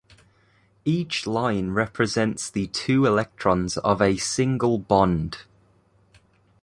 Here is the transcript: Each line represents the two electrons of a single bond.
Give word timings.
Each 0.83 1.27
line 1.27 1.73
represents 1.73 2.49
the 2.49 2.65
two 2.65 3.05
electrons 3.05 3.77
of 3.77 4.01
a 4.01 4.17
single 4.17 4.79
bond. 4.79 5.43